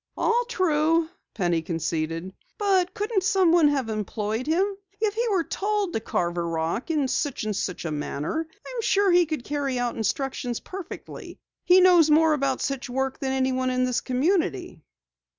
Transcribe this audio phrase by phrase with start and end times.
[0.17, 4.65] "All true," Penny conceded, "but couldn't someone have employed him?
[4.99, 8.81] If he were told to carve a rock in such and such a manner, I'm
[8.81, 11.37] sure he could carry out instructions perfectly.
[11.65, 14.81] He knows more about such work than anyone in this community."